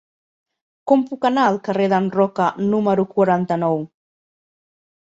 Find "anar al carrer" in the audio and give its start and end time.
1.29-1.87